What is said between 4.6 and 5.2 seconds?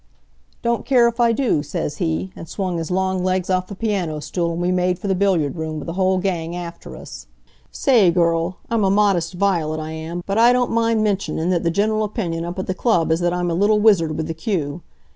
made for the